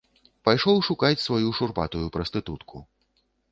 Пайшоў 0.47 0.79
шукаць 0.87 1.23
сваю 1.27 1.53
шурпатую 1.59 2.03
прастытутку. 2.19 2.85